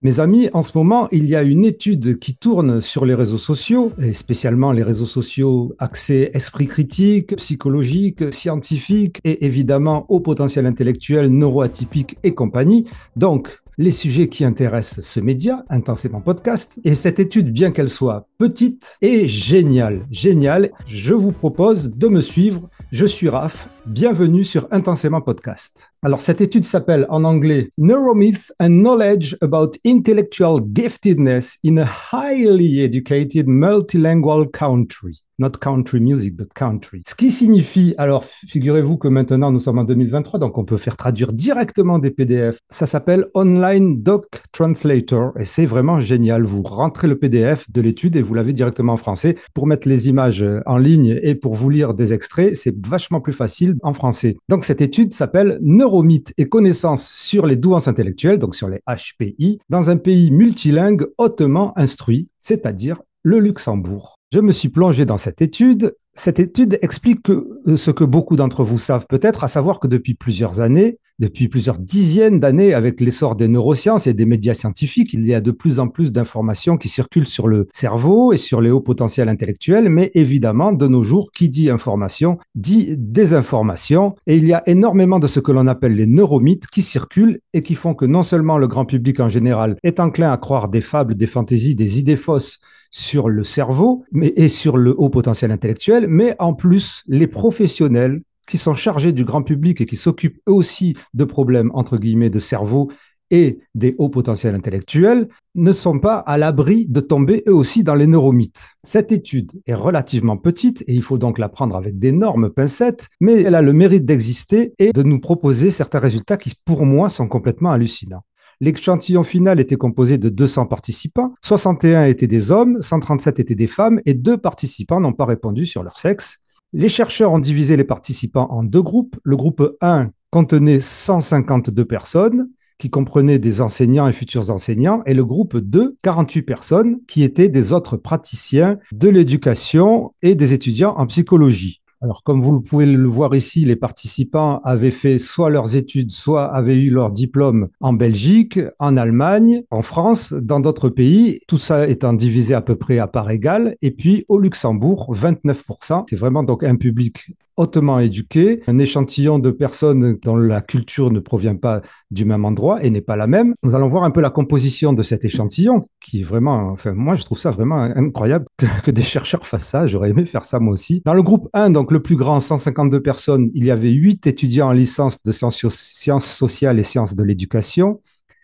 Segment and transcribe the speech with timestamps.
[0.00, 3.36] Mes amis, en ce moment, il y a une étude qui tourne sur les réseaux
[3.36, 10.66] sociaux, et spécialement les réseaux sociaux axés esprit critique, psychologique, scientifique et évidemment au potentiel
[10.66, 12.84] intellectuel, neuroatypique et compagnie.
[13.16, 16.78] Donc, les sujets qui intéressent ce média, Intensément Podcast.
[16.84, 20.02] Et cette étude, bien qu'elle soit petite, est géniale.
[20.12, 20.70] Géniale.
[20.86, 22.68] Je vous propose de me suivre.
[22.92, 23.68] Je suis Raph.
[23.88, 25.90] Bienvenue sur Intensément Podcast.
[26.02, 32.80] Alors, cette étude s'appelle en anglais Neuromyth and Knowledge about Intellectual Giftedness in a Highly
[32.82, 35.24] Educated Multilingual Country.
[35.40, 37.02] Not country music, but country.
[37.06, 40.96] Ce qui signifie, alors figurez-vous que maintenant nous sommes en 2023, donc on peut faire
[40.96, 42.58] traduire directement des PDF.
[42.70, 46.44] Ça s'appelle Online Doc Translator et c'est vraiment génial.
[46.44, 49.36] Vous rentrez le PDF de l'étude et vous l'avez directement en français.
[49.54, 53.32] Pour mettre les images en ligne et pour vous lire des extraits, c'est vachement plus
[53.32, 54.36] facile en français.
[54.48, 59.58] Donc cette étude s'appelle Neuromythes et connaissances sur les douances intellectuelles, donc sur les HPI,
[59.68, 64.16] dans un pays multilingue hautement instruit, c'est-à-dire le Luxembourg.
[64.32, 65.94] Je me suis plongé dans cette étude.
[66.14, 70.14] Cette étude explique euh, ce que beaucoup d'entre vous savent peut-être, à savoir que depuis
[70.14, 75.26] plusieurs années, depuis plusieurs dizaines d'années, avec l'essor des neurosciences et des médias scientifiques, il
[75.26, 78.70] y a de plus en plus d'informations qui circulent sur le cerveau et sur les
[78.70, 84.46] hauts potentiels intellectuels, mais évidemment, de nos jours, qui dit information dit désinformation, et il
[84.46, 87.94] y a énormément de ce que l'on appelle les neuromythes qui circulent et qui font
[87.94, 91.26] que non seulement le grand public en général est enclin à croire des fables, des
[91.26, 92.60] fantaisies, des idées fausses
[92.90, 98.58] sur le cerveau et sur le haut potentiel intellectuel, mais en plus, les professionnels qui
[98.58, 102.38] sont chargés du grand public et qui s'occupent eux aussi de problèmes, entre guillemets, de
[102.38, 102.90] cerveau
[103.30, 107.94] et des hauts potentiels intellectuels ne sont pas à l'abri de tomber eux aussi dans
[107.94, 108.68] les neuromythes.
[108.82, 113.42] Cette étude est relativement petite et il faut donc la prendre avec d'énormes pincettes, mais
[113.42, 117.28] elle a le mérite d'exister et de nous proposer certains résultats qui, pour moi, sont
[117.28, 118.22] complètement hallucinants.
[118.60, 124.00] L'échantillon final était composé de 200 participants, 61 étaient des hommes, 137 étaient des femmes
[124.04, 126.38] et deux participants n'ont pas répondu sur leur sexe.
[126.74, 129.16] Les chercheurs ont divisé les participants en deux groupes.
[129.22, 135.24] Le groupe 1 contenait 152 personnes qui comprenaient des enseignants et futurs enseignants, et le
[135.24, 141.06] groupe 2, 48 personnes qui étaient des autres praticiens de l'éducation et des étudiants en
[141.06, 141.77] psychologie.
[142.00, 146.44] Alors, comme vous pouvez le voir ici, les participants avaient fait soit leurs études, soit
[146.44, 151.88] avaient eu leur diplôme en Belgique, en Allemagne, en France, dans d'autres pays, tout ça
[151.88, 153.74] étant divisé à peu près à part égale.
[153.82, 156.04] Et puis, au Luxembourg, 29%.
[156.08, 157.26] C'est vraiment donc un public
[157.58, 162.82] hautement éduqué, un échantillon de personnes dont la culture ne provient pas du même endroit
[162.84, 163.54] et n'est pas la même.
[163.64, 167.16] Nous allons voir un peu la composition de cet échantillon, qui est vraiment, enfin, moi,
[167.16, 168.46] je trouve ça vraiment incroyable
[168.84, 169.86] que, des chercheurs fassent ça.
[169.86, 171.02] J'aurais aimé faire ça moi aussi.
[171.04, 174.68] Dans le groupe 1, donc le plus grand, 152 personnes, il y avait 8 étudiants
[174.68, 178.00] en licence de sciences, sociales et sciences de l'éducation,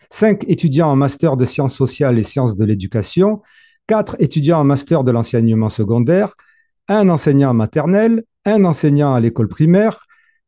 [0.09, 3.41] 5 étudiants en master de sciences sociales et sciences de l'éducation,
[3.87, 6.33] 4 étudiants en master de l'enseignement secondaire,
[6.89, 10.05] un enseignant maternel, un enseignant à l'école primaire,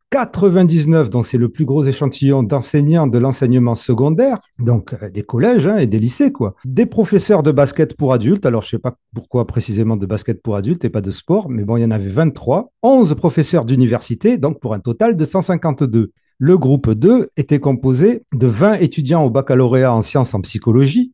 [0.10, 5.68] 99, donc c'est le plus gros échantillon d'enseignants de l'enseignement secondaire, donc euh, des collèges
[5.68, 6.56] hein, et des lycées, quoi.
[6.64, 10.42] Des professeurs de basket pour adultes, alors je ne sais pas pourquoi précisément de basket
[10.42, 12.72] pour adultes et pas de sport, mais bon, il y en avait 23.
[12.84, 16.12] 11 professeurs d'université, donc pour un total de 152.
[16.40, 21.12] Le groupe 2 était composé de 20 étudiants au baccalauréat en sciences en psychologie,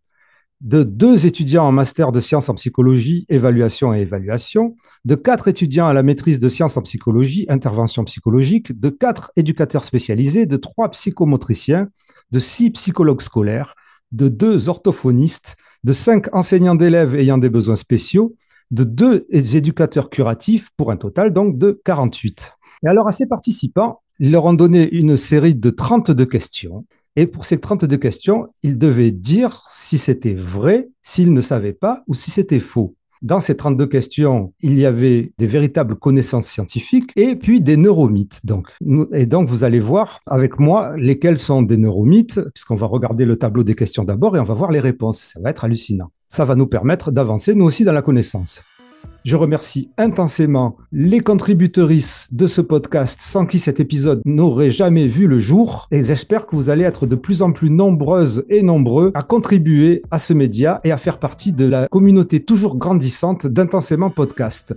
[0.64, 5.88] de deux étudiants en master de sciences en psychologie, évaluation et évaluation, de quatre étudiants
[5.88, 10.90] à la maîtrise de sciences en psychologie, intervention psychologique, de quatre éducateurs spécialisés, de trois
[10.90, 11.90] psychomotriciens,
[12.32, 13.76] de six psychologues scolaires,
[14.14, 18.36] de deux orthophonistes, de cinq enseignants d'élèves ayant des besoins spéciaux,
[18.72, 22.54] de deux éducateurs curatifs, pour un total donc de 48.
[22.86, 26.86] Et alors à ces participants, ils leur ont donné une série de 32 questions
[27.16, 32.04] et pour ces 32 questions, il devait dire si c'était vrai, s'il ne savait pas
[32.08, 32.96] ou si c'était faux.
[33.22, 38.46] Dans ces 32 questions, il y avait des véritables connaissances scientifiques et puis des neuromythes.
[38.46, 38.68] Donc.
[39.14, 43.38] Et donc, vous allez voir avec moi lesquels sont des neuromythes, puisqu'on va regarder le
[43.38, 45.32] tableau des questions d'abord et on va voir les réponses.
[45.34, 46.12] Ça va être hallucinant.
[46.28, 48.62] Ça va nous permettre d'avancer, nous aussi, dans la connaissance.
[49.24, 55.28] Je remercie intensément les contributrices de ce podcast sans qui cet épisode n'aurait jamais vu
[55.28, 59.12] le jour et j'espère que vous allez être de plus en plus nombreuses et nombreux
[59.16, 64.10] à contribuer à ce média et à faire partie de la communauté toujours grandissante d'Intensément
[64.10, 64.76] Podcast.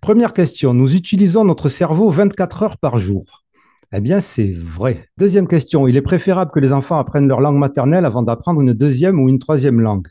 [0.00, 3.42] Première question, nous utilisons notre cerveau 24 heures par jour.
[3.92, 5.08] Eh bien, c'est vrai.
[5.18, 8.72] Deuxième question, il est préférable que les enfants apprennent leur langue maternelle avant d'apprendre une
[8.72, 10.06] deuxième ou une troisième langue.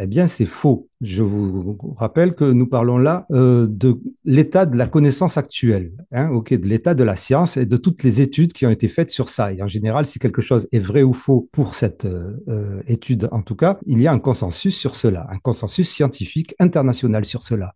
[0.00, 0.88] Eh bien, c'est faux.
[1.00, 6.30] Je vous rappelle que nous parlons là euh, de l'état de la connaissance actuelle, hein,
[6.34, 9.28] de l'état de la science et de toutes les études qui ont été faites sur
[9.28, 9.52] ça.
[9.52, 13.28] Et en général, si quelque chose est vrai ou faux pour cette euh, euh, étude,
[13.30, 17.42] en tout cas, il y a un consensus sur cela, un consensus scientifique international sur
[17.42, 17.74] cela.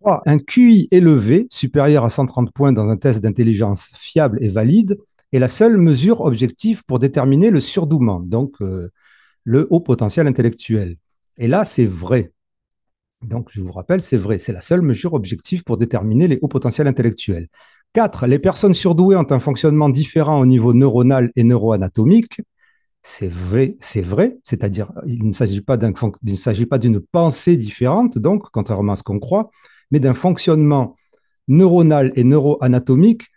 [0.00, 0.22] 3.
[0.24, 4.96] Un QI élevé, supérieur à 130 points dans un test d'intelligence fiable et valide,
[5.32, 8.56] est la seule mesure objective pour déterminer le surdouement, donc
[9.44, 10.96] le haut potentiel intellectuel.
[11.40, 12.32] Et là, c'est vrai.
[13.22, 14.38] Donc, je vous rappelle, c'est vrai.
[14.38, 17.48] C'est la seule mesure objective pour déterminer les hauts potentiels intellectuels.
[17.94, 18.26] 4.
[18.26, 22.42] Les personnes surdouées ont un fonctionnement différent au niveau neuronal et neuroanatomique.
[23.02, 24.38] C'est vrai, c'est vrai.
[24.44, 29.50] C'est-à-dire, il ne s'agit pas d'une pensée différente, donc, contrairement à ce qu'on croit,
[29.90, 30.94] mais d'un fonctionnement
[31.48, 33.29] neuronal et neuroanatomique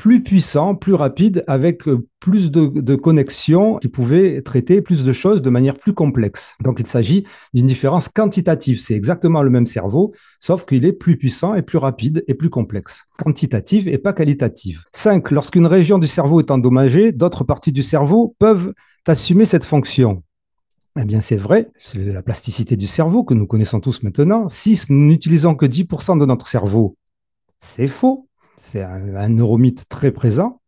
[0.00, 5.42] plus puissant, plus rapide, avec euh, plus de, connexions qui pouvaient traiter plus de choses
[5.42, 6.56] de manière plus complexe.
[6.62, 8.80] Donc il s'agit d'une différence quantitative.
[8.80, 12.48] C'est exactement le même cerveau, sauf qu'il est plus puissant et plus rapide et plus
[12.48, 13.04] complexe.
[13.18, 14.84] Quantitative et pas qualitative.
[14.92, 15.32] 5.
[15.32, 18.72] Lorsqu'une région du cerveau est endommagée, d'autres parties du cerveau peuvent
[19.06, 20.22] assumer cette fonction.
[20.98, 24.48] Eh bien, c'est vrai, c'est la plasticité du cerveau que nous connaissons tous maintenant.
[24.48, 24.88] 6.
[24.88, 26.96] Nous n'utilisons que 10% de notre cerveau.
[27.58, 28.29] C'est faux
[28.60, 30.60] c'est un, neuromythe très présent.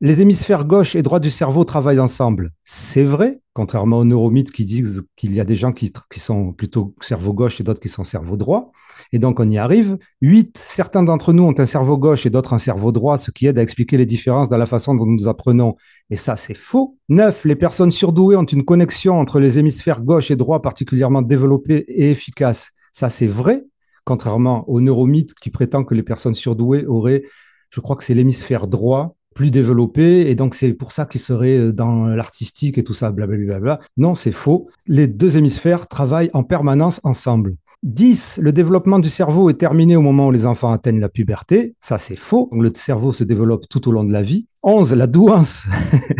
[0.00, 2.52] Les hémisphères gauche et droit du cerveau travaillent ensemble.
[2.64, 6.94] C'est vrai, contrairement aux neuromythes qui disent qu'il y a des gens qui, sont plutôt
[7.00, 8.72] cerveau gauche et d'autres qui sont cerveau droit.
[9.12, 9.96] Et donc, on y arrive.
[10.20, 13.46] Huit, certains d'entre nous ont un cerveau gauche et d'autres un cerveau droit, ce qui
[13.46, 15.76] aide à expliquer les différences dans la façon dont nous apprenons.
[16.10, 16.98] Et ça, c'est faux.
[17.08, 21.84] Neuf, les personnes surdouées ont une connexion entre les hémisphères gauche et droit particulièrement développée
[21.88, 22.70] et efficace.
[22.92, 23.64] Ça, c'est vrai
[24.06, 27.24] contrairement au neuromythe qui prétend que les personnes surdouées auraient,
[27.68, 31.58] je crois que c'est l'hémisphère droit plus développé, et donc c'est pour ça qu'ils seraient
[31.58, 33.80] euh, dans l'artistique et tout ça, blablabla.
[33.98, 34.70] Non, c'est faux.
[34.86, 37.56] Les deux hémisphères travaillent en permanence ensemble.
[37.82, 38.40] 10.
[38.42, 41.74] Le développement du cerveau est terminé au moment où les enfants atteignent la puberté.
[41.80, 42.48] Ça, c'est faux.
[42.52, 44.46] Le cerveau se développe tout au long de la vie.
[44.62, 44.94] 11.
[44.94, 45.66] La douance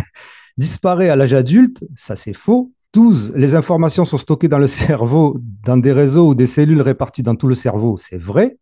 [0.58, 1.84] disparaît à l'âge adulte.
[1.96, 2.70] Ça, c'est faux.
[2.96, 3.34] 12.
[3.36, 7.34] Les informations sont stockées dans le cerveau, dans des réseaux ou des cellules réparties dans
[7.34, 7.98] tout le cerveau.
[7.98, 8.56] C'est vrai.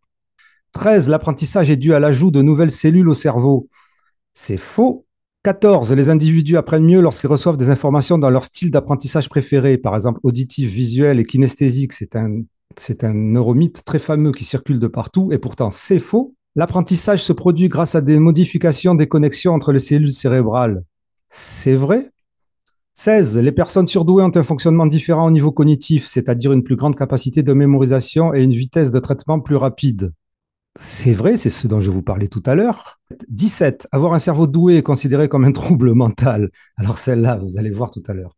[0.73, 1.07] 13.
[1.07, 3.69] L'apprentissage est dû à l'ajout de nouvelles cellules au cerveau.
[4.33, 5.05] C'est faux.
[5.43, 5.93] 14.
[5.93, 10.19] Les individus apprennent mieux lorsqu'ils reçoivent des informations dans leur style d'apprentissage préféré, par exemple
[10.23, 11.93] auditif, visuel et kinesthésique.
[11.93, 12.41] C'est un,
[13.03, 16.35] un neuromythe très fameux qui circule de partout et pourtant c'est faux.
[16.57, 20.83] L'apprentissage se produit grâce à des modifications des connexions entre les cellules cérébrales.
[21.29, 22.11] C'est vrai.
[22.97, 23.37] 16.
[23.39, 27.43] Les personnes surdouées ont un fonctionnement différent au niveau cognitif, c'est-à-dire une plus grande capacité
[27.43, 30.13] de mémorisation et une vitesse de traitement plus rapide.
[30.79, 33.01] C'est vrai, c'est ce dont je vous parlais tout à l'heure.
[33.27, 33.87] 17.
[33.91, 36.49] Avoir un cerveau doué est considéré comme un trouble mental.
[36.77, 38.35] Alors celle-là, vous allez voir tout à l'heure.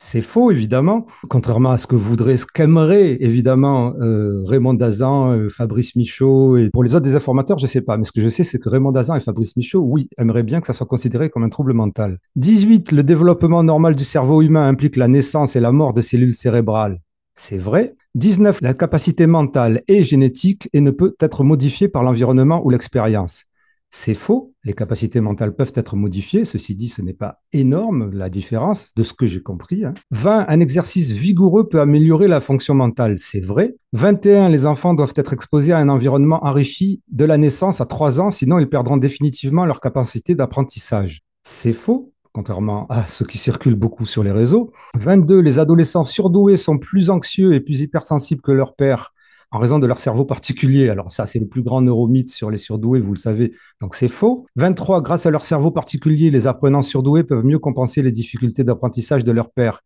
[0.00, 5.48] C'est faux, évidemment, contrairement à ce que voudrait, ce qu'aimerait évidemment euh, Raymond Dazan, euh,
[5.48, 8.20] Fabrice Michaud, et pour les autres des informateurs, je ne sais pas, mais ce que
[8.20, 10.86] je sais, c'est que Raymond Dazan et Fabrice Michaud, oui, aimeraient bien que ça soit
[10.86, 12.20] considéré comme un trouble mental.
[12.36, 12.92] 18.
[12.92, 17.00] Le développement normal du cerveau humain implique la naissance et la mort de cellules cérébrales.
[17.34, 17.96] C'est vrai.
[18.14, 18.60] 19.
[18.62, 23.46] La capacité mentale est génétique et ne peut être modifiée par l'environnement ou l'expérience.
[23.90, 24.54] C'est faux.
[24.68, 26.44] Les capacités mentales peuvent être modifiées.
[26.44, 29.84] Ceci dit, ce n'est pas énorme la différence de ce que j'ai compris.
[30.10, 30.40] 20.
[30.40, 30.44] Hein.
[30.46, 33.18] Un exercice vigoureux peut améliorer la fonction mentale.
[33.18, 33.76] C'est vrai.
[33.94, 34.50] 21.
[34.50, 38.28] Les enfants doivent être exposés à un environnement enrichi de la naissance à 3 ans,
[38.28, 41.22] sinon ils perdront définitivement leur capacité d'apprentissage.
[41.44, 44.70] C'est faux contrairement à ce qui circule beaucoup sur les réseaux.
[44.94, 45.40] 22.
[45.40, 49.14] Les adolescents surdoués sont plus anxieux et plus hypersensibles que leurs pères
[49.50, 50.88] en raison de leur cerveau particulier.
[50.88, 54.08] Alors ça, c'est le plus grand neuromythe sur les surdoués, vous le savez, donc c'est
[54.08, 54.46] faux.
[54.56, 59.24] 23, grâce à leur cerveau particulier, les apprenants surdoués peuvent mieux compenser les difficultés d'apprentissage
[59.24, 59.80] de leur père.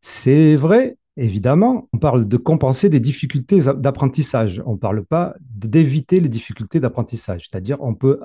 [0.00, 4.62] C'est vrai, évidemment, on parle de compenser des difficultés d'apprentissage.
[4.64, 7.48] On ne parle pas d'éviter les difficultés d'apprentissage.
[7.50, 8.20] C'est-à-dire, on peut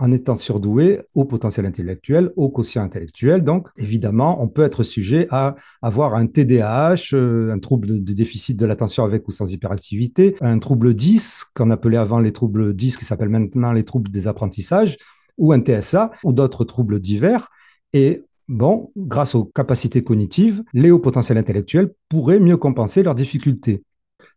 [0.00, 3.44] en étant surdoué au potentiel intellectuel, au quotient intellectuel.
[3.44, 8.56] Donc, évidemment, on peut être sujet à avoir un TDAH, euh, un trouble de déficit
[8.56, 12.96] de l'attention avec ou sans hyperactivité, un trouble 10, qu'on appelait avant les troubles 10,
[12.96, 14.96] qui s'appellent maintenant les troubles des apprentissages,
[15.36, 17.48] ou un TSA, ou d'autres troubles divers.
[17.92, 23.84] Et bon, grâce aux capacités cognitives, les hauts potentiels intellectuels pourraient mieux compenser leurs difficultés.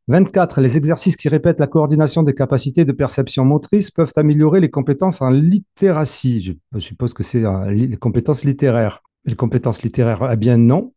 [0.10, 0.60] 24.
[0.60, 5.22] Les exercices qui répètent la coordination des capacités de perception motrice peuvent améliorer les compétences
[5.22, 6.60] en littératie.
[6.74, 9.02] Je suppose que c'est euh, les compétences littéraires.
[9.26, 10.94] Les compétences littéraires, eh bien non.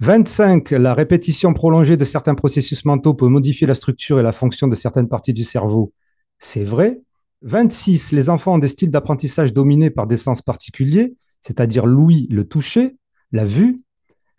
[0.00, 0.70] 25.
[0.72, 4.74] La répétition prolongée de certains processus mentaux peut modifier la structure et la fonction de
[4.74, 5.92] certaines parties du cerveau.
[6.38, 7.00] C'est vrai.
[7.42, 8.12] 26.
[8.12, 12.96] Les enfants ont des styles d'apprentissage dominés par des sens particuliers, c'est-à-dire l'ouïe, le toucher,
[13.32, 13.80] la vue.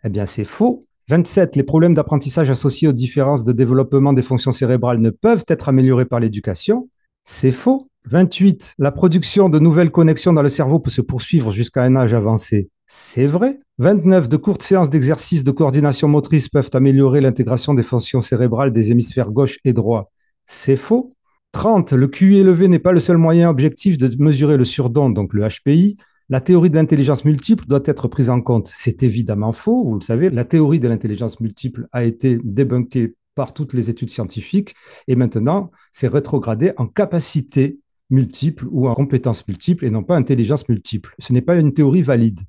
[0.04, 0.86] Eh bien, c'est faux.
[1.08, 1.56] 27.
[1.56, 6.06] Les problèmes d'apprentissage associés aux différences de développement des fonctions cérébrales ne peuvent être améliorés
[6.06, 6.90] par l'éducation.
[7.24, 7.90] C'est faux.
[8.08, 8.76] 28.
[8.78, 12.70] La production de nouvelles connexions dans le cerveau peut se poursuivre jusqu'à un âge avancé.
[12.88, 13.60] C'est vrai.
[13.80, 14.30] 29.
[14.30, 19.32] De courtes séances d'exercice de coordination motrice peuvent améliorer l'intégration des fonctions cérébrales des hémisphères
[19.32, 20.12] gauche et droit.
[20.46, 21.16] C'est faux.
[21.52, 21.94] 30.
[21.94, 25.48] Le QI élevé n'est pas le seul moyen objectif de mesurer le surdon, donc le
[25.48, 25.98] HPI.
[26.30, 28.72] La théorie de l'intelligence multiple doit être prise en compte.
[28.74, 30.32] C'est évidemment faux, vous le savez.
[30.32, 34.74] La théorie de l'intelligence multiple a été débunkée par toutes les études scientifiques
[35.08, 37.78] et maintenant c'est rétrogradé en capacité
[38.10, 41.14] multiple ou en compétence multiple et non pas intelligence multiple.
[41.20, 42.40] Ce n'est pas une théorie valide.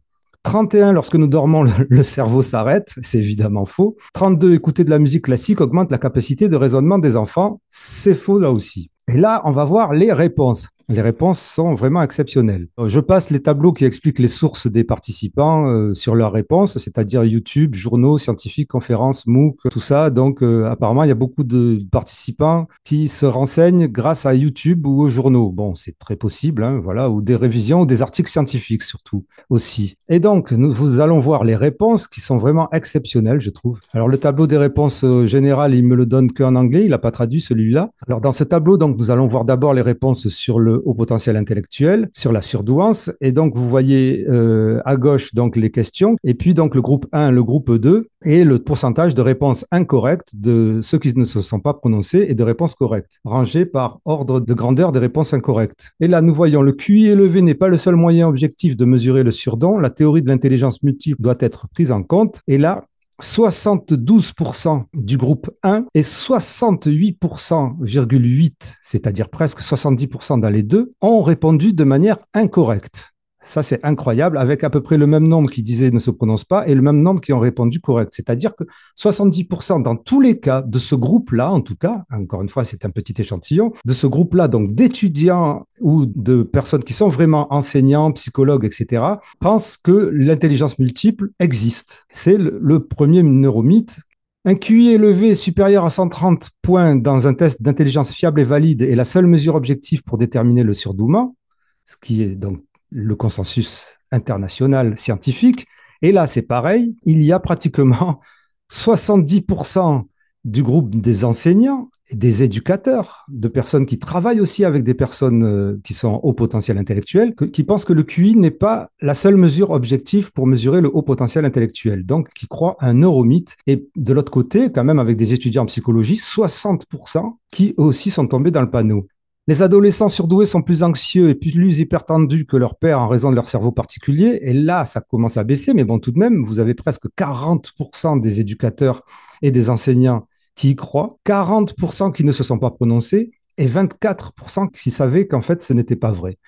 [0.45, 2.95] 31, lorsque nous dormons, le, cerveau s'arrête.
[3.03, 3.97] C'est évidemment faux.
[4.15, 7.61] 32, écouter de la musique classique augmente la capacité de raisonnement des enfants.
[7.69, 8.91] C'est faux là aussi.
[9.09, 10.69] Et là, on va voir les réponses.
[10.89, 12.69] Les réponses sont vraiment exceptionnelles.
[12.85, 17.25] Je passe les tableaux qui expliquent les sources des participants euh, sur leurs réponses, c'est-à-dire
[17.25, 20.11] YouTube, journaux, scientifiques, conférences, MOOC, tout ça.
[20.11, 24.87] Donc, euh, apparemment, il y a beaucoup de participants qui se renseignent grâce à YouTube
[24.87, 25.51] ou aux journaux.
[25.51, 29.97] Bon, c'est très possible, hein, voilà, ou des révisions ou des articles scientifiques surtout aussi.
[30.09, 33.81] Et donc, nous allons voir les réponses qui sont vraiment exceptionnelles, je trouve.
[33.93, 36.99] Alors, le tableau des réponses euh, générales, il me le donne qu'en anglais, il n'a
[36.99, 37.91] pas traduit celui-là.
[38.07, 41.37] Alors, dans ce tableau, donc, nous allons voir d'abord les réponses sur le au potentiel
[41.37, 43.11] intellectuel, sur la surdouance.
[43.21, 47.07] Et donc, vous voyez euh, à gauche donc les questions, et puis donc le groupe
[47.13, 51.41] 1, le groupe 2, et le pourcentage de réponses incorrectes de ceux qui ne se
[51.41, 55.91] sont pas prononcés et de réponses correctes, rangés par ordre de grandeur des réponses incorrectes.
[56.01, 59.23] Et là, nous voyons le QI élevé n'est pas le seul moyen objectif de mesurer
[59.23, 59.79] le surdon.
[59.79, 62.41] La théorie de l'intelligence multiple doit être prise en compte.
[62.47, 62.85] Et là,
[63.23, 71.85] 72% du groupe 1 et 68,8%, c'est-à-dire presque 70% dans les deux, ont répondu de
[71.85, 73.16] manière incorrecte.
[73.47, 76.45] Ça, c'est incroyable, avec à peu près le même nombre qui disaient ne se prononce
[76.45, 78.11] pas et le même nombre qui ont répondu correct.
[78.13, 78.65] C'est-à-dire que
[78.99, 82.85] 70% dans tous les cas de ce groupe-là, en tout cas, encore une fois, c'est
[82.85, 88.11] un petit échantillon, de ce groupe-là, donc d'étudiants ou de personnes qui sont vraiment enseignants,
[88.13, 89.03] psychologues, etc.,
[89.39, 92.05] pensent que l'intelligence multiple existe.
[92.11, 94.01] C'est le, premier neuromythe
[94.45, 98.95] un QI élevé supérieur à 130 points dans un test d'intelligence fiable et valide est
[98.95, 101.37] la seule mesure objective pour déterminer le surdouement,
[101.85, 102.61] ce qui est donc
[102.91, 105.67] le consensus international scientifique.
[106.03, 108.21] Et là, c'est pareil, il y a pratiquement
[108.71, 110.05] 70%
[110.45, 115.81] du groupe des enseignants des éducateurs, de personnes qui travaillent aussi avec des personnes euh,
[115.83, 119.71] qui sont au potentiel intellectuel, qui pensent que le QI n'est pas la seule mesure
[119.71, 123.57] objective pour mesurer le haut potentiel intellectuel, donc qui croient à un neuromythe.
[123.67, 128.29] Et de l'autre côté, quand même avec des étudiants en psychologie, 60% qui aussi sont
[128.29, 129.09] tombés dans le panneau.
[129.49, 133.37] Les adolescents surdoués sont plus anxieux et plus hypertendus que leur père en raison de
[133.37, 134.41] leur cerveau particulier.
[134.43, 138.21] Et là, ça commence à baisser, mais bon, tout de même, vous avez presque 40%
[138.21, 139.03] des éducateurs
[139.43, 140.27] et des enseignants
[140.57, 145.43] qui y croient, 40% qui ne se sont pas prononcés et 24% qui savaient qu'en
[145.43, 146.39] fait, ce n'était pas vrai.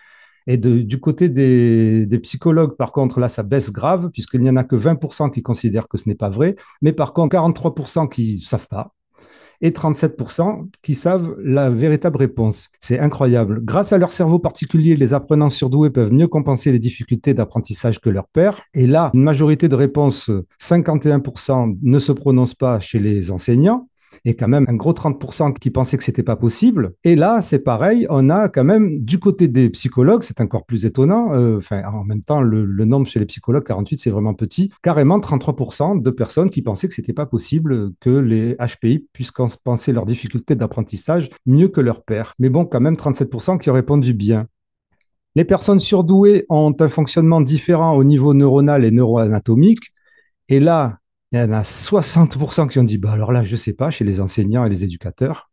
[0.48, 4.56] Et du côté des, des, psychologues, par contre, là, ça baisse grave, puisqu'il n'y en
[4.56, 8.36] a que 20% qui considèrent que ce n'est pas vrai, mais par contre, 43% qui
[8.36, 8.94] ne savent pas,
[9.60, 12.68] et 37% qui savent la véritable réponse.
[12.80, 13.60] C'est incroyable.
[13.64, 18.10] Grâce à leur cerveau particulier, les apprenants surdoués peuvent mieux compenser les difficultés d'apprentissage que
[18.10, 18.60] leur père.
[18.74, 23.88] Et là, une majorité de réponses, 51% ne se prononcent pas chez les enseignants
[24.24, 26.92] et quand même un gros 30% qui pensaient que c'était pas possible.
[27.04, 30.86] Et là, c'est pareil, on a quand même du côté des psychologues, c'est encore plus
[30.86, 31.34] étonnant.
[31.34, 34.70] Euh, enfin, en même temps, le, nombre chez les psychologues, 48, c'est vraiment petit.
[34.82, 39.92] Carrément 33% de personnes qui pensaient que c'était pas possible que les HPI puissent penser
[39.92, 42.34] leurs difficultés d'apprentissage mieux que leur père.
[42.38, 44.46] Mais bon, quand même 37% qui ont répondu bien.
[45.34, 49.92] Les personnes surdouées ont un fonctionnement différent au niveau neuronal et neuroanatomique.
[50.48, 50.97] Et là,
[51.32, 53.90] il y en a 60% qui ont dit, bah alors là, je ne sais pas,
[53.90, 55.50] chez les enseignants et les éducateurs.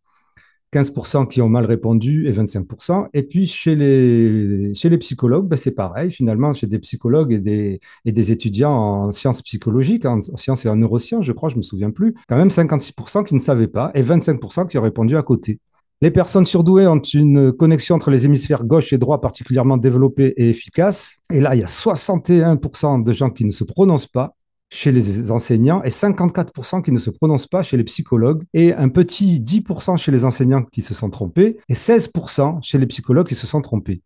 [0.74, 3.08] 15% qui ont mal répondu et 25%.
[3.14, 7.40] Et puis chez les, chez les psychologues, ben c'est pareil, finalement, chez des psychologues et
[7.40, 11.56] des, et des étudiants en sciences psychologiques, en, sciences et en neurosciences, je crois, je
[11.56, 14.82] ne me souviens plus, quand même 56% qui ne savaient pas et 25% qui ont
[14.82, 15.60] répondu à côté.
[16.02, 20.50] Les personnes surdouées ont une connexion entre les hémisphères gauche et droit particulièrement développée et
[20.50, 21.16] efficace.
[21.32, 24.36] Et là, il y a 61% de gens qui ne se prononcent pas
[24.70, 28.90] chez les enseignants et 54% qui ne se prononcent pas chez les psychologues et un
[28.90, 33.36] petit 10% chez les enseignants qui se sont trompés et 16% chez les psychologues qui
[33.36, 34.02] se sont trompés.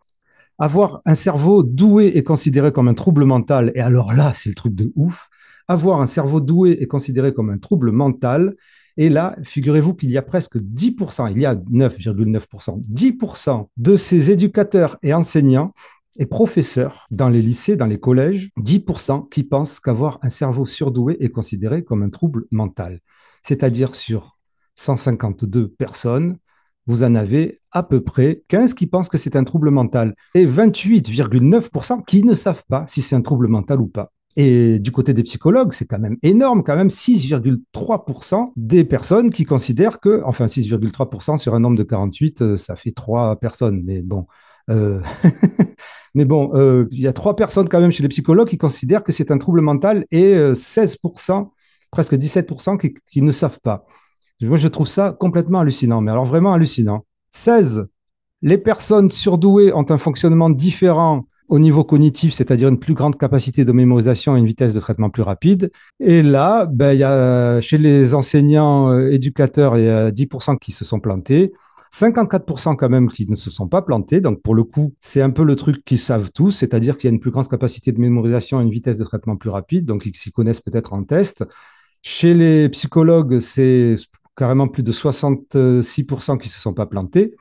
[0.58, 4.56] Avoir un cerveau doué est considéré comme un trouble mental et alors là, c'est le
[4.56, 5.30] truc de ouf.
[5.68, 8.56] Avoir un cerveau doué est considéré comme un trouble mental
[8.98, 14.32] et là, figurez-vous qu'il y a presque 10%, il y a 9,9%, 10% de ces
[14.32, 15.74] éducateurs et enseignants
[16.20, 21.18] et professeurs dans les lycées, dans les collèges, 10% qui pensent qu'avoir un cerveau surdoué
[21.20, 23.00] est considéré comme un trouble mental.
[23.42, 24.38] C'est-à-dire sur
[24.76, 26.38] 152 personnes,
[26.88, 30.46] vous en avez à peu près 15 qui pensent que c'est un trouble mental et
[30.46, 34.12] 28,9% qui ne savent pas si c'est un trouble mental ou pas.
[34.36, 39.44] Et du côté des psychologues, c'est quand même énorme, quand même 6,3% des personnes qui
[39.44, 43.82] considèrent que, enfin 6,3% sur un nombre de 48, euh, ça fait 3 personnes.
[43.84, 44.28] Mais bon,
[44.70, 45.02] euh,
[46.20, 49.06] mais bon, euh, il y a 3 personnes quand même chez les psychologues qui considèrent
[49.06, 51.48] que c'est un trouble mental et 16%,
[51.92, 53.86] presque 17% qui, qui, ne savent pas.
[54.42, 57.06] Moi, je trouve ça complètement hallucinant, mais alors vraiment hallucinant.
[57.30, 57.88] 16,
[58.42, 63.64] les personnes surdouées ont un fonctionnement différent au niveau cognitif, c'est-à-dire une plus grande capacité
[63.64, 65.72] de mémorisation et une vitesse de traitement plus rapide.
[66.02, 70.74] Et là, ben, y a, chez les enseignants euh, éducateurs, il y a 10% qui
[70.74, 71.54] se sont plantés.
[71.93, 74.22] 54% quand même qui ne se sont pas plantés.
[74.22, 77.12] Donc, pour le coup, c'est un peu le truc qu'ils savent tous, c'est-à-dire qu'il y
[77.12, 79.86] a une plus grande capacité de mémorisation et une vitesse de traitement plus rapide.
[79.86, 81.43] Donc, ils s'y connaissent peut-être en test.
[82.01, 83.96] Chez les psychologues, c'est
[84.36, 87.36] carrément plus de 66% qui ne se sont pas plantés.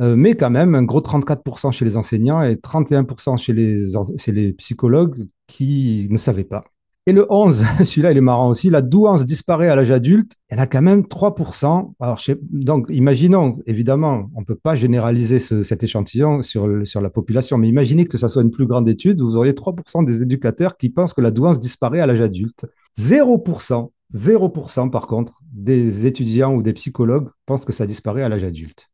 [0.00, 4.32] Euh, mais quand même un gros 34% chez les enseignants et 31% chez les, chez
[4.32, 6.64] les psychologues qui ne savaient pas.
[7.08, 10.56] Et le 11, celui-là, il est marrant aussi, la douance disparaît à l'âge adulte, il
[10.56, 11.94] y en a quand même 3%.
[12.00, 12.20] Alors,
[12.50, 17.68] donc, imaginons, évidemment, on ne peut pas généraliser cet échantillon sur, sur la population, mais
[17.68, 21.14] imaginez que ça soit une plus grande étude, vous auriez 3% des éducateurs qui pensent
[21.14, 22.66] que la douance disparaît à l'âge adulte.
[22.98, 28.44] 0%, 0% par contre, des étudiants ou des psychologues pensent que ça disparaît à l'âge
[28.44, 28.88] adulte.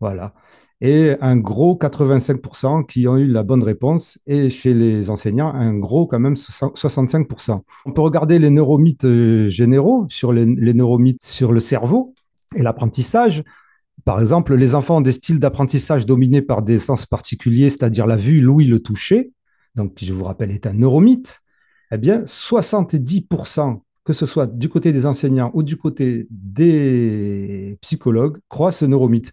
[0.00, 0.34] Voilà.
[0.82, 4.18] Et un gros 85% qui ont eu la bonne réponse.
[4.26, 7.60] Et chez les enseignants, un gros quand même 65%.
[7.86, 12.14] On peut regarder les neuromythes euh, généraux sur les, neuromythes sur le cerveau
[12.54, 13.42] et l'apprentissage.
[14.04, 18.16] Par exemple, les enfants ont des styles d'apprentissage dominés par des sens particuliers, c'est-à-dire la
[18.16, 19.32] vue, l'ouïe, le toucher.
[19.74, 21.40] Donc, je vous rappelle, est un neuromythe.
[21.90, 28.38] Eh bien, 70%, que ce soit du côté des enseignants ou du côté des psychologues,
[28.48, 29.32] croient ce neuromythe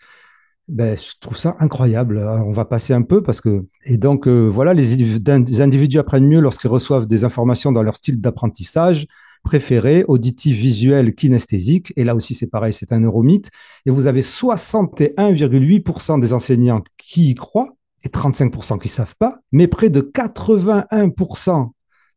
[0.67, 2.19] ben, je trouve ça incroyable.
[2.19, 3.65] On va passer un peu parce que.
[3.85, 4.93] Et donc, euh, voilà, les,
[5.61, 9.07] individus apprennent mieux lorsqu'ils reçoivent des informations dans leur style d'apprentissage
[9.43, 11.93] préféré, auditif, visuel, kinesthésique.
[11.97, 13.49] Et là aussi, c'est pareil, c'est un neuromythe.
[13.85, 19.39] Et vous avez 61,8% des enseignants qui y croient et 35% qui ne savent pas,
[19.51, 21.71] mais près de 81%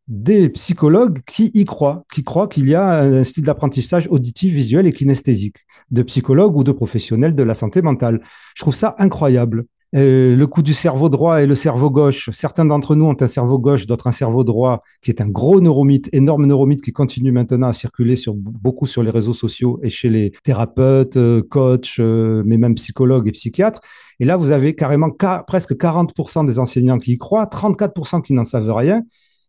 [0.08, 4.86] des psychologues qui y croient, qui croient qu'il y a un style d'apprentissage auditif, visuel
[4.86, 8.20] et kinesthésique, de psychologues ou de professionnels de la santé mentale.
[8.54, 9.66] Je trouve ça incroyable.
[9.94, 12.28] Euh, le coup du cerveau droit et le cerveau gauche.
[12.32, 15.60] Certains d'entre nous ont un cerveau gauche, d'autres un cerveau droit, qui est un gros
[15.60, 19.88] neuromythe, énorme neuromythe qui continue maintenant à circuler sur, beaucoup sur les réseaux sociaux et
[19.88, 23.80] chez les thérapeutes, euh, coachs, euh, mais même psychologues et psychiatres.
[24.18, 25.10] Et là, vous avez carrément
[25.46, 29.02] presque 40% des enseignants qui y croient, 34% qui n'en savent rien,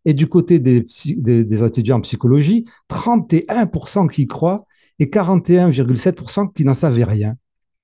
[0.08, 0.86] et du côté des,
[1.63, 4.65] étudiants en psychologie, 31% qui croient
[5.00, 7.36] et 41,7% qui n'en savaient rien.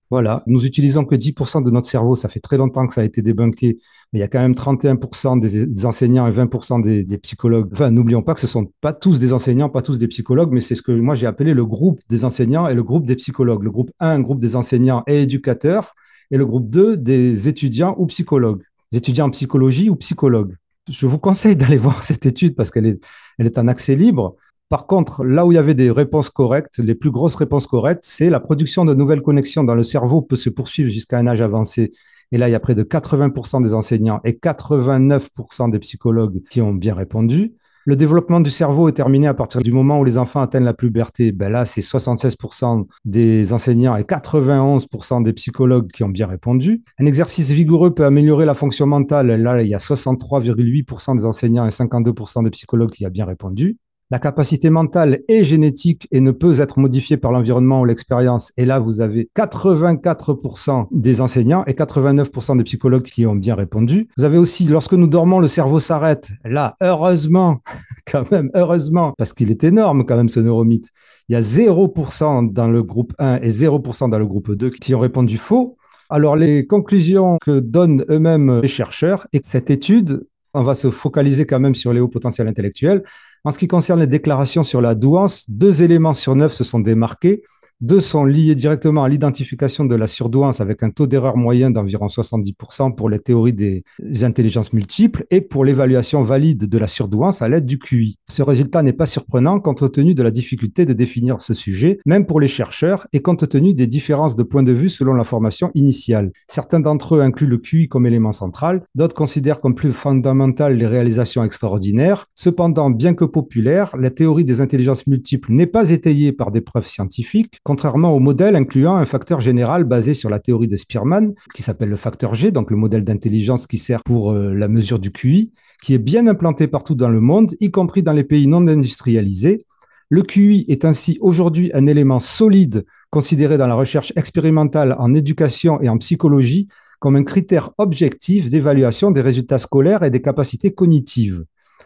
[0.09, 3.03] Voilà, nous utilisons que 10% de notre cerveau, ça fait très longtemps que ça a
[3.03, 3.75] été débunké,
[4.13, 7.69] mais il y a quand même 31% des, enseignants et 20% des, des, psychologues.
[7.73, 10.53] Enfin, n'oublions pas que ce ne sont pas tous des enseignants, pas tous des psychologues,
[10.53, 13.17] mais c'est ce que moi j'ai appelé le groupe des enseignants et le groupe des
[13.17, 13.63] psychologues.
[13.63, 15.93] Le groupe 1, groupe des enseignants et éducateurs,
[16.31, 20.55] et le groupe 2, des étudiants ou psychologues, des étudiants en psychologie ou psychologues
[20.89, 22.99] je vous conseille d'aller voir cette étude parce qu'elle est,
[23.37, 24.35] elle en accès libre.
[24.69, 28.03] Par contre, là où il y avait des réponses correctes, les plus grosses réponses correctes,
[28.05, 31.41] c'est la production de nouvelles connexions dans le cerveau peut se poursuivre jusqu'à un âge
[31.41, 31.91] avancé.
[32.31, 36.61] Et là, il y a près de 80% des enseignants et 89% des psychologues qui
[36.61, 37.53] ont bien répondu.
[37.85, 40.73] Le développement du cerveau est terminé à partir du moment où les enfants atteignent la
[40.73, 41.33] puberté.
[41.33, 46.81] Ben là, c'est 76% des enseignants et 91% des psychologues qui ont bien répondu.
[46.97, 49.27] Un exercice vigoureux peut améliorer la fonction mentale.
[49.27, 53.77] Là, il y a 63,8% des enseignants et 52% des psychologues qui ont bien répondu.
[54.13, 58.51] La capacité mentale est génétique et ne peut être modifiée par l'environnement ou l'expérience.
[58.57, 64.09] Et là, vous avez 84% des enseignants et 89% des psychologues qui ont bien répondu.
[64.15, 66.29] Vous avez aussi, lorsque nous dormons, le cerveau s'arrête.
[66.45, 67.61] Là, heureusement,
[68.05, 70.89] quand même, heureusement, parce qu'il est énorme quand même ce neuromythe.
[71.27, 74.93] Il y a 0% dans le groupe 1 et 0% dans le groupe 2 qui
[74.93, 75.75] ont répondu faux.
[76.11, 81.47] Alors, les conclusions que donnent eux-mêmes les chercheurs et cette étude, on va se focaliser
[81.47, 83.01] quand même sur les hauts potentiels intellectuels.
[83.45, 86.79] En ce qui concerne les déclarations sur la douance, deux éléments sur neuf se sont
[86.79, 87.43] démarqués.
[87.83, 92.05] Deux sont liés directement à l'identification de la surdouance avec un taux d'erreur moyen d'environ
[92.05, 93.83] 70% pour les théories des
[94.21, 98.15] intelligences multiples et pour l'évaluation valide de la surdouance à l'aide du QI.
[98.29, 102.25] Ce résultat n'est pas surprenant compte tenu de la difficulté de définir ce sujet, même
[102.25, 105.69] pour les chercheurs, et compte tenu des différences de point de vue selon la formation
[105.73, 106.31] initiale.
[106.47, 110.87] Certains d'entre eux incluent le QI comme élément central, d'autres considèrent comme plus fondamentales les
[110.87, 112.27] réalisations extraordinaires.
[112.33, 116.87] Cependant, bien que populaire, la théorie des intelligences multiples n'est pas étayée par des preuves
[116.87, 121.63] scientifiques, contrairement au modèle incluant un facteur général basé sur la théorie de Spearman, qui
[121.63, 125.11] s'appelle le facteur G, donc le modèle d'intelligence qui sert pour euh, la mesure du
[125.11, 128.67] QI, qui est bien implanté partout dans le monde, y compris dans les pays non
[128.67, 129.65] industrialisés.
[130.09, 135.81] Le QI est ainsi aujourd'hui un élément solide considéré dans la recherche expérimentale en éducation
[135.81, 136.67] et en psychologie
[136.99, 141.43] comme un critère objectif d'évaluation des résultats scolaires et des capacités cognitives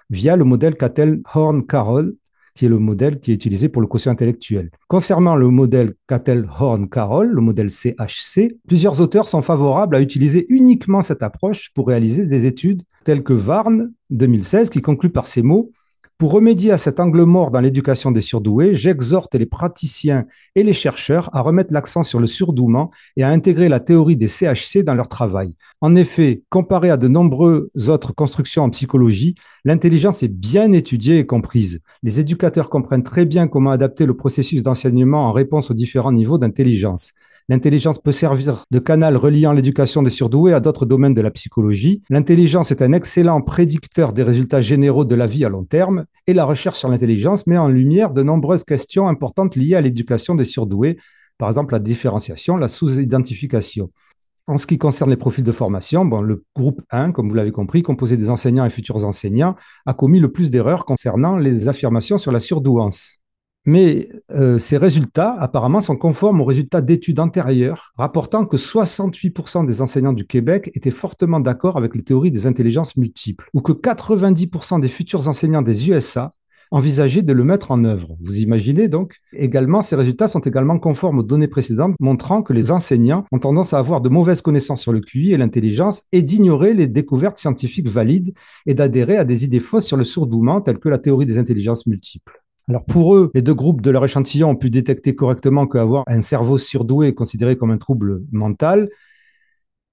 [0.09, 2.13] via le modèle Cattell-Horn-Carroll
[2.57, 4.71] qui est le modèle qui est utilisé pour le quotient intellectuel.
[4.87, 11.21] Concernant le modèle Cattell-Horn-Carroll, le modèle CHC, plusieurs auteurs sont favorables à utiliser uniquement cette
[11.21, 15.71] approche pour réaliser des études telles que Varn 2016 qui conclut par ces mots
[16.17, 20.25] pour remédier à cet angle mort dans l'éducation des surdoués, j'exhorte les praticiens
[20.55, 24.27] et les chercheurs à remettre l'accent sur le surdouement et à intégrer la théorie des
[24.27, 25.53] CHC dans leur travail.
[25.79, 31.27] En effet, comparé à de nombreuses autres constructions en psychologie, l'intelligence est bien étudiée et
[31.27, 31.81] comprise.
[32.01, 36.39] Les éducateurs comprennent très bien comment adapter le processus d'enseignement en réponse aux différents niveaux
[36.39, 37.13] d'intelligence.
[37.49, 42.03] L'intelligence peut servir de canal reliant l'éducation des surdoués à d'autres domaines de la psychologie.
[42.09, 46.33] L'intelligence est un excellent prédicteur des résultats généraux de la vie à long terme et
[46.33, 50.43] la recherche sur l'intelligence met en lumière de nombreuses questions importantes liées à l'éducation des
[50.43, 50.97] surdoués,
[51.37, 53.91] par exemple la différenciation, la sous-identification.
[54.47, 57.53] En ce qui concerne les profils de formation, bon, le groupe 1, comme vous l'avez
[57.53, 59.55] compris, composé des enseignants et futurs enseignants,
[59.85, 63.19] a commis le plus d'erreurs concernant les affirmations sur la surdouance.
[63.67, 69.81] Mais euh, ces résultats, apparemment, sont conformes aux résultats d'études antérieures, rapportant que 68% des
[69.81, 74.79] enseignants du Québec étaient fortement d'accord avec les théories des intelligences multiples, ou que 90%
[74.79, 76.31] des futurs enseignants des USA
[76.71, 78.15] envisageaient de le mettre en œuvre.
[78.21, 82.71] Vous imaginez donc Également, ces résultats sont également conformes aux données précédentes, montrant que les
[82.71, 86.73] enseignants ont tendance à avoir de mauvaises connaissances sur le QI et l'intelligence et d'ignorer
[86.73, 88.33] les découvertes scientifiques valides
[88.65, 91.85] et d'adhérer à des idées fausses sur le sourdouement, telles que la théorie des intelligences
[91.85, 92.41] multiples.
[92.69, 96.21] Alors pour eux, les deux groupes de leur échantillon ont pu détecter correctement qu'avoir un
[96.21, 98.89] cerveau surdoué est considéré comme un trouble mental.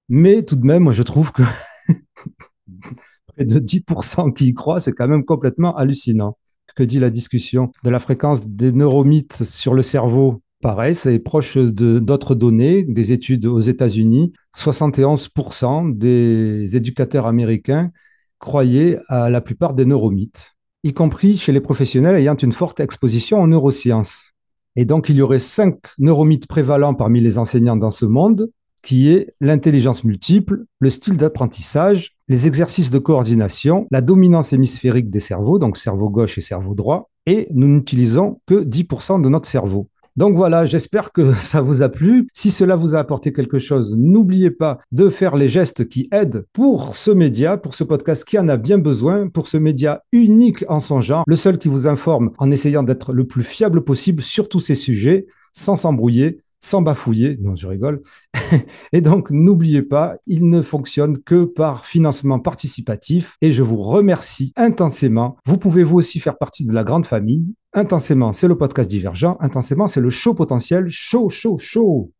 [0.09, 1.43] Mais tout de même, je trouve que
[3.27, 6.37] près de 10% qui y croient, c'est quand même complètement hallucinant.
[6.75, 10.41] Que dit la discussion de la fréquence des neuromythes sur le cerveau?
[10.61, 14.33] Pareil, c'est proche de d'autres données, des études aux États-Unis.
[14.53, 17.91] 71% des éducateurs américains
[18.39, 20.54] croyaient à la plupart des neuromythes
[20.85, 24.33] y compris chez les professionnels ayant une forte exposition aux neurosciences.
[24.75, 28.51] Et donc, il y aurait cinq neuromythes prévalents parmi les enseignants dans ce monde,
[28.83, 35.19] qui est l'intelligence multiple, le style d'apprentissage, les exercices de coordination, la dominance hémisphérique des
[35.19, 39.87] cerveaux, donc cerveau gauche et cerveau droit, et nous n'utilisons que 10% de notre cerveau.
[40.17, 42.27] Donc voilà, j'espère que ça vous a plu.
[42.33, 46.45] Si cela vous a apporté quelque chose, n'oubliez pas de faire les gestes qui aident
[46.53, 50.63] pour ce média, pour ce podcast qui en a bien besoin, pour ce média unique
[50.69, 54.23] en son genre, le seul qui vous informe en essayant d'être le plus fiable possible
[54.23, 57.37] sur tous ces sujets, sans s'embrouiller, sans bafouiller.
[57.41, 58.01] Non, je rigole.
[58.93, 64.53] et donc, n'oubliez pas, il ne fonctionne que par financement participatif et je vous remercie
[64.55, 65.37] intensément.
[65.45, 69.35] Vous pouvez vous aussi faire partie de la grande famille Intensément, c'est le podcast divergent.
[69.41, 70.89] Intensément, c'est le show potentiel.
[70.89, 72.14] Chaud, chaud, chaud.